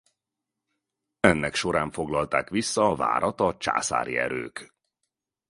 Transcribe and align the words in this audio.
Ennek 1.19 1.55
során 1.55 1.91
foglalták 1.91 2.49
vissza 2.49 2.83
a 2.85 2.95
várat 2.95 3.39
a 3.39 3.57
császári 3.57 4.17
erők. 4.17 4.73